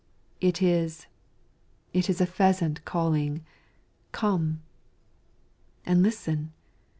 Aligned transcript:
It 0.39 0.63
is 0.63 1.05
it 1.93 2.09
is 2.09 2.19
a 2.19 2.25
pheasant 2.25 2.83
calling 2.85 3.45
"Come!" 4.11 4.63
And 5.85 6.01
listen! 6.01 6.53